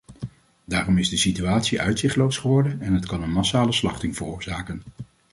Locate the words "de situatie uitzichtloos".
1.09-2.37